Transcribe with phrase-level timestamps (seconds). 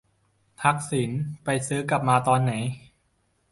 [0.61, 1.11] ทักษิณ
[1.43, 2.53] ไปซื้อกลับมาตอนไหน?